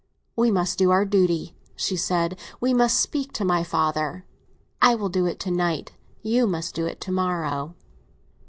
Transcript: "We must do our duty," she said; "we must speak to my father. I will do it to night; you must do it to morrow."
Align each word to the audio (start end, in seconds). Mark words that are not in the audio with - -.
"We 0.35 0.49
must 0.49 0.79
do 0.79 0.89
our 0.89 1.05
duty," 1.05 1.55
she 1.75 1.95
said; 1.95 2.39
"we 2.59 2.73
must 2.73 2.99
speak 2.99 3.31
to 3.33 3.45
my 3.45 3.63
father. 3.63 4.25
I 4.81 4.95
will 4.95 5.09
do 5.09 5.27
it 5.27 5.39
to 5.41 5.51
night; 5.51 5.91
you 6.23 6.47
must 6.47 6.73
do 6.73 6.87
it 6.87 6.99
to 7.01 7.11
morrow." 7.11 7.75